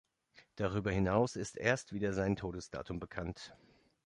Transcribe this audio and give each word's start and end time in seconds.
Darüber 0.55 0.89
hinaus 0.89 1.35
ist 1.35 1.55
erst 1.57 1.93
wieder 1.93 2.11
sein 2.11 2.35
Todesdatum 2.35 2.99
bekannt. 2.99 3.53